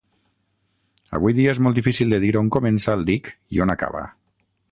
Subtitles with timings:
[1.17, 4.05] Avui dia és molt difícil de dir on comença el dic i on acaba.